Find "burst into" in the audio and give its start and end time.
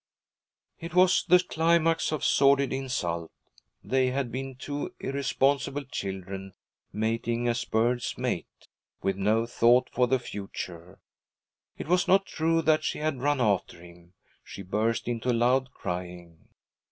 14.63-15.31